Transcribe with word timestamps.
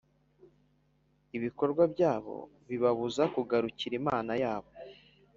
Ibikorwa 1.37 1.83
byabo 1.93 2.35
bibabuza 2.69 3.23
kugarukira 3.33 3.93
Imana 4.01 4.33
yabo, 4.43 4.69